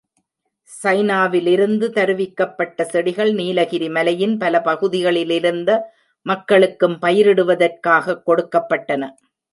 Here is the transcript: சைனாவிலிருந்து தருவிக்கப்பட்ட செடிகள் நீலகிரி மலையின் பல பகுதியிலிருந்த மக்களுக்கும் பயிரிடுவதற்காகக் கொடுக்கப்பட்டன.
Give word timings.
சைனாவிலிருந்து 0.83 1.89
தருவிக்கப்பட்ட 1.89 2.81
செடிகள் 2.81 3.33
நீலகிரி 3.33 3.89
மலையின் 3.89 4.37
பல 4.37 4.61
பகுதியிலிருந்த 4.61 5.93
மக்களுக்கும் 6.25 6.97
பயிரிடுவதற்காகக் 7.01 8.23
கொடுக்கப்பட்டன. 8.25 9.09